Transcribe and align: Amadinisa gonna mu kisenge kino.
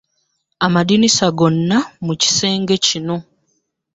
Amadinisa 0.65 1.25
gonna 1.37 1.77
mu 2.05 2.13
kisenge 2.21 2.75
kino. 2.85 3.15